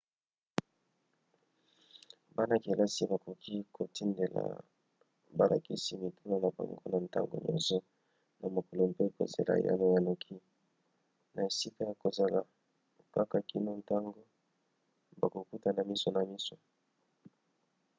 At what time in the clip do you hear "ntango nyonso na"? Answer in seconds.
7.05-8.47